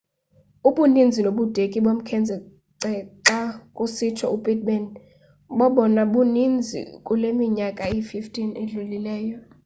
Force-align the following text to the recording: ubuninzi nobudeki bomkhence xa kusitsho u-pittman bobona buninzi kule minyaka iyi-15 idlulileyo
ubuninzi 0.69 1.19
nobudeki 1.21 1.79
bomkhence 1.85 2.35
xa 3.27 3.39
kusitsho 3.75 4.25
u-pittman 4.35 4.83
bobona 5.57 6.01
buninzi 6.11 6.79
kule 7.05 7.27
minyaka 7.39 7.83
iyi-15 7.91 8.37
idlulileyo 8.63 9.37